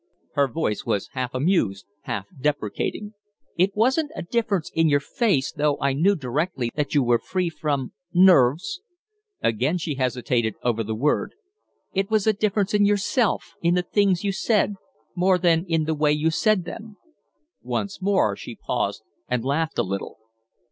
[0.33, 3.13] Her voice was half amused, half deprecating.
[3.55, 7.49] "It wasn't a difference in your face, though I knew directly that you were free
[7.51, 8.81] from nerves."
[9.43, 11.35] Again she hesitated over the word.
[11.93, 14.73] "It was a difference in yourself, in the things you said,
[15.15, 16.97] more than in the way you said them."
[17.61, 20.17] Once more she paused and laughed a little.